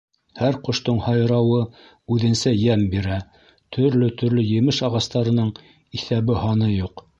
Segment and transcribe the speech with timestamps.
[0.37, 1.59] Һәр ҡоштоң һайрауы
[2.15, 3.19] үҙенсә йәм бирә,
[3.79, 5.55] төрлө-төрлө емеш ағастарының
[6.01, 7.09] иҫәбе-һаны юҡ.